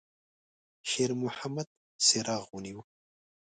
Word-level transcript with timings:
شېرمحمد 0.89 1.67
څراغ 2.05 2.43
ونیوه. 2.53 2.83